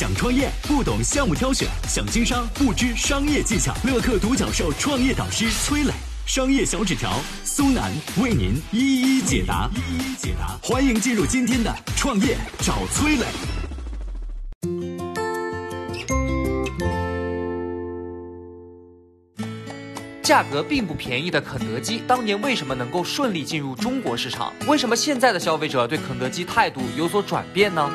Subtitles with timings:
[0.00, 3.74] 想创业不懂项目挑选，想经商不知商业技巧。
[3.84, 5.92] 乐客独角兽创业导师崔磊，
[6.24, 9.68] 商业小纸条苏南为您一一解答。
[9.74, 13.26] 一一解答，欢迎进入今天的创业找崔磊。
[20.22, 24.50] 价格并不便宜的肯德基，当年为什么能够顺利进入中国市场？
[24.66, 27.92] 为什么现在的消费者对肯德基态度有所转变呢？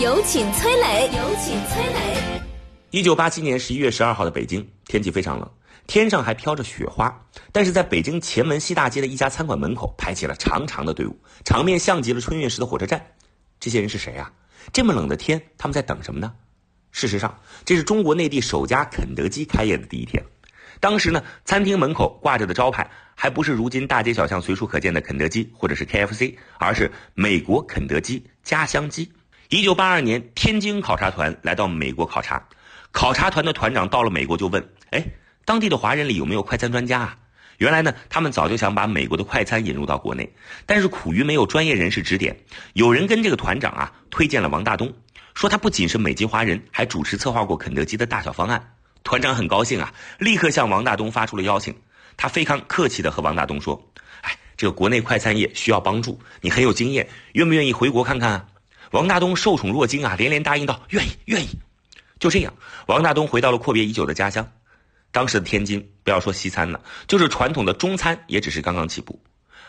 [0.00, 2.42] 有请崔磊，有请崔磊。
[2.90, 5.50] 一九八七年十一月十二号的北京，天气非常冷，
[5.86, 7.14] 天上还飘着雪花。
[7.52, 11.14] 但是在北京前门西大街的一家餐馆门口排起了长长的队伍，
[11.44, 13.04] 场面像极了春运时的火车站。
[13.58, 14.32] 这些人是谁啊？
[14.72, 16.32] 这么冷的天，他们在等什么呢？
[16.92, 20.24] 事实上，这是中国内地首家肯德基开业的第一天。
[20.80, 29.12] 当时呢，餐厅门口挂着的招牌还不是如今大街小巷随处可见的肯德基或者是 KFC，而是美国肯德基家乡鸡。
[29.50, 32.40] 一九八二年，天津考察团来到美国考察，
[32.92, 35.04] 考察团的团长到了美国就问：“哎，
[35.44, 37.18] 当地的华人里有没有快餐专家啊？”
[37.58, 40.32] 原来呢，他们早就想把美国的快餐引入到国内，
[40.66, 42.38] 但是苦于没有专业人士指点。
[42.74, 44.94] 有人跟这个团长啊推荐了王大东，
[45.34, 48.74] 说他不仅是美籍华人，还主持策划过肯德基的大小方案。
[49.02, 51.74] 团长很高兴啊，立刻向王大东发出了邀请。
[52.16, 53.90] 他非常客气地和王大东说
[54.22, 58.46] ：“哎，这个国内快餐业需要帮助，你很有经验，愿不愿意回国看看啊？”
[58.90, 61.48] 王大东受宠若惊啊，连连答应道：“愿意，愿意。”
[62.18, 62.52] 就这样，
[62.86, 64.46] 王大东回到了阔别已久的家乡。
[65.12, 69.20] 当时的天津，不要说西餐了，就是传统的中餐也只是刚刚起步。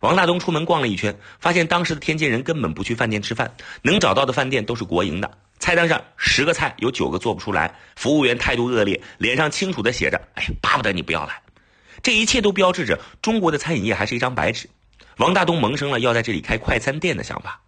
[0.00, 11.42] 王大东出门逛了一圈，发现当时的天津人根本不去饭店吃饭，能找到的饭店都是国营的，菜单上十个菜有九个做不出来，服务员态度恶劣，脸上清楚的写着：“哎呀，巴不得你不要来。”
[12.02, 14.68] 这一切都标志着中国的餐饮业还是一张白纸。
[15.16, 17.60] 王大东萌生了要在这里开快餐店的想法。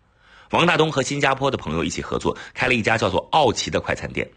[0.50, 4.28] 王大东和新加坡的朋友一起合作，开了一家叫做奥奇的快餐店。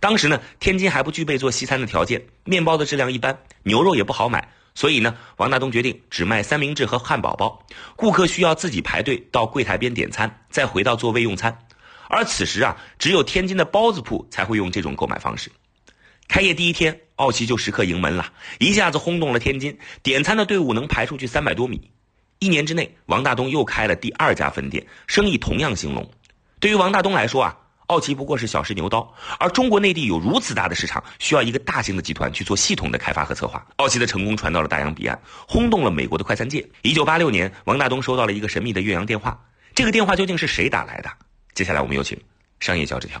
[0.00, 7.64] 当时呢，天津还不具备做西餐的条件，面包的质量一般，牛肉也不好买，所以呢，王大东决定只卖三明治和汉堡包，
[7.96, 11.56] 顾客需要自己排队到柜台边点餐，再回到座位用餐。
[12.08, 15.52] 而此时啊，只有天津的包子铺才会用这种购买方式。
[16.26, 21.90] 开业第一天，奥奇就时刻迎门了，一下子轰动了天津，点餐的队伍能排出去三百多米。
[22.40, 26.10] 一年之内，王大东又开了第二家分店，生意同样兴隆。
[26.58, 27.54] 对于王大东来说啊，
[27.88, 33.62] 奥奇不过是小试牛刀，而中国内地有如此大的市场，需要一个大型的集团去做系统的开发和策划。
[33.76, 36.66] 奥奇的成功传到了大洋彼岸，轰动了美国的快餐界。
[36.80, 39.38] 一九八六年，王大东收到了一个神秘的岳阳电话，
[39.74, 41.10] 这个电话究竟是谁打来的？
[41.52, 42.18] 接下来我们有请
[42.58, 43.20] 商业小纸条。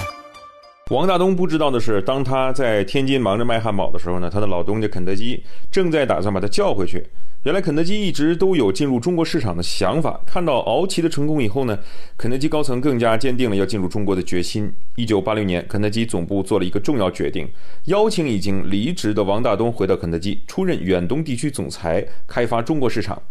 [0.91, 5.41] 王大东不知道的是，当他在天津忙着卖汉堡的时候呢，他的老东家肯德基
[5.71, 7.01] 正在打算把他叫回去。
[7.43, 10.19] 原来肯德基一直都有进入中国市场的想法。
[10.27, 11.79] 看到敖奇的成功以后呢，
[12.17, 14.69] 肯德基高层更加坚定了要进入中国的决心。
[14.97, 17.47] 一九八六年，肯德基总部做了一个重要决定，
[17.85, 23.23] 邀请已经离职的王大东回到肯德基，出任远东地区总裁，开发中国市场。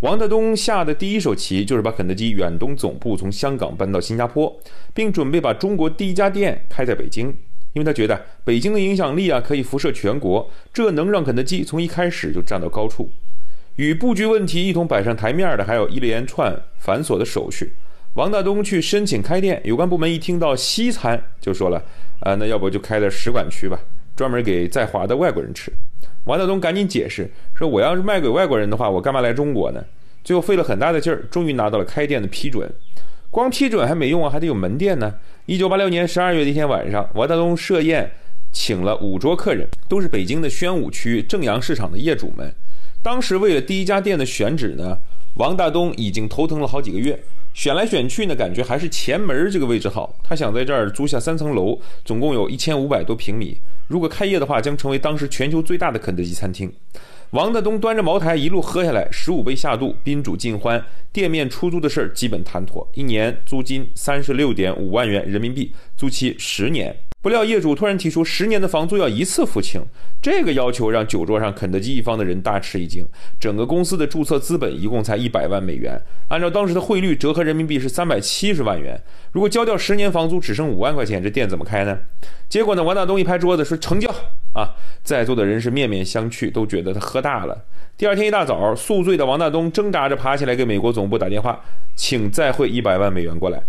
[0.00, 4.54] 王大东下的第一手棋就是把肯德基远东总部从香港搬到新加坡，
[4.92, 7.28] 并准备把中国第一家店开在北京，
[7.72, 13.10] 因为他觉得北京的影响力啊可以辐射全国，这能让肯德基从一开始就站到高处。
[13.76, 17.72] 与布局问题一同摆上台面的，还有一连串繁琐的手续。
[18.14, 21.82] 王大东去申请开店，有关部门一听到西餐，就说了
[22.20, 23.80] ：“啊，那要不就开在使馆区吧，
[24.16, 25.70] 专门给在华的外国人吃。”
[26.24, 29.84] 王大东赶紧解释说：“我要是卖给外国人的话，我干嘛来中国呢？”
[30.24, 32.68] 最后费了很大的劲儿，终于拿到了开店的批准。
[33.30, 35.14] 光批准还没用啊，还得有门店呢。
[35.44, 38.10] 一九八六年十二月的一天晚上，王大东设宴，
[38.50, 42.52] 请了五桌客人，都是北京的宣武区正阳市场的业主们。
[43.02, 44.98] 当时为了第一家店的选址呢，
[45.34, 47.22] 王大东已经头疼了好几个月，
[47.54, 50.16] 选来选去呢，感觉还是前门这个位置好。
[50.24, 53.60] 他想在这儿租下三层楼，总共有一千五百多平米。
[53.86, 56.72] 如果开业的话，将成为当时全球最大的肯德基餐厅。
[57.30, 60.82] 王德东端着茅台一路喝下来，十五杯下肚，宾主尽欢。
[61.12, 66.94] 店面出租的事儿基本谈妥，一年租金三十六点五万元人民币，租期十年。
[67.26, 69.82] 不料业主突然提出十年的房租要一次付清，
[70.22, 73.04] 这个要求让酒桌上肯德基一方的人大吃一惊。
[73.40, 79.02] 整个公司的注册资本一共才一百万美元，按照当时的汇率折合人民币是三百七十万元。
[79.32, 81.98] 如果交掉十年房租只剩五万块钱，这店怎么开呢？
[82.48, 84.08] 结果呢，王大东一拍桌子说成交
[84.52, 84.76] 啊！
[85.02, 87.64] 在座的人是面面相觑，都觉得他喝大了。
[87.96, 91.60] 第二天一大早，宿醉的王大东挣扎着爬起来给美国总部打电话，
[91.96, 93.60] 请再汇一百万美元过来。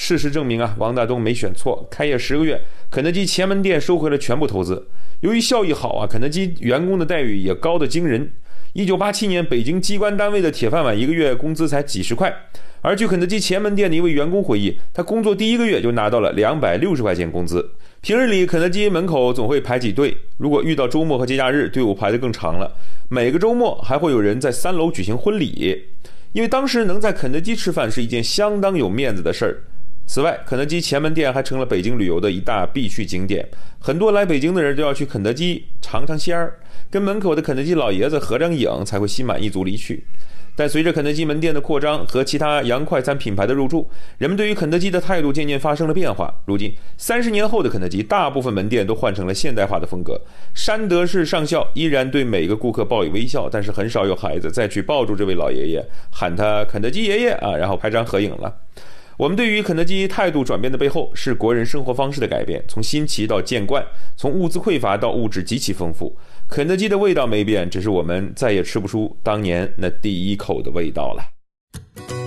[0.00, 1.84] 事实证明啊，王大东没选错。
[1.90, 4.86] 开业十个月，肯德基前门店收回了全部投资。
[5.22, 8.30] 由于效益好啊，肯德基员工的待遇也高得惊人。
[8.74, 12.32] 一九八七年，北京机关单位的铁饭碗一个月工资才几十块，
[12.80, 17.68] 而据肯德基前门店的一位员工回忆，他工作第一个月就拿到了两百六十块钱工资。
[18.00, 22.72] 平日里，肯德基门口总会排起队，如果遇到周末和节假日，队伍排得更长了。
[23.10, 25.86] 每个周末还会有人在三楼举行婚礼，
[26.32, 29.58] 因为当时能在肯德基吃饭是一件相当有面子的事儿。
[30.10, 33.46] 此外，肯德基前门店还成了北京旅游的一大必去景点，
[33.78, 36.58] 很多来北京的人都要去肯德基尝尝鲜儿，
[36.90, 40.02] 跟门口的肯德基老爷子合张影，才会心满意足离去。
[40.56, 46.34] 但随着肯德基门店的扩张和其他洋快餐品牌的入驻，人们对于肯德基的态度渐渐发生了变化。
[46.46, 50.18] 如今，三十年后的肯德基，大部分门店都换成了现代化的风格。
[50.54, 58.52] 山德士上校依然对每个顾客报以微笑，但是很少有孩子再去抱住这位老爷爷，喊他“肯德基爷爷”啊，然后拍张合影了。
[59.18, 63.84] 我们对于肯德基态度转变的背后，是国人生活方式的改变，从新奇到见惯，
[64.16, 66.16] 从物资匮乏到物质极其丰富。
[66.48, 72.17] 肯德基的味道没变，只是我们再也吃不出当年那第一口的味道了。